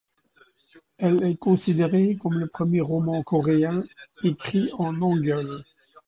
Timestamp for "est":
1.23-1.37